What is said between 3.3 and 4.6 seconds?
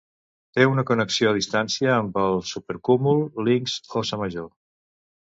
Linx-Óssa Major.